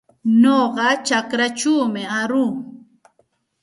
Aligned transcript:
Nuqa 0.41 0.87
chakraćhawmi 1.07 2.01
aruu. 2.19 2.51